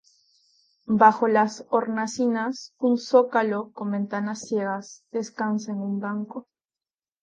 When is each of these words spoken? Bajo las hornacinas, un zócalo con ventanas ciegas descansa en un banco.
Bajo 0.87 1.27
las 1.27 1.63
hornacinas, 1.69 2.73
un 2.79 2.97
zócalo 2.97 3.69
con 3.71 3.91
ventanas 3.91 4.39
ciegas 4.47 5.03
descansa 5.11 5.73
en 5.73 5.77
un 5.77 5.99
banco. 5.99 6.47